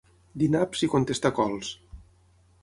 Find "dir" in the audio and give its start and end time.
0.43-0.47